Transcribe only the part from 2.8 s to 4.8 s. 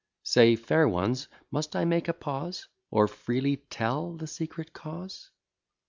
Or freely tell the secret